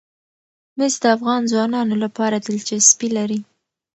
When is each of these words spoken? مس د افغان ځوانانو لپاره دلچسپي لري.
مس 0.77 0.93
د 1.03 1.05
افغان 1.15 1.41
ځوانانو 1.51 1.95
لپاره 2.03 2.35
دلچسپي 2.45 3.09
لري. 3.17 3.39